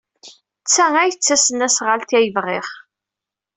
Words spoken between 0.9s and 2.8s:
ay d tasnasɣalt ay bɣiɣ.